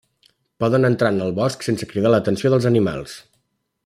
[0.63, 3.15] Poden entrar en el bosc sense cridar l'atenció dels animals.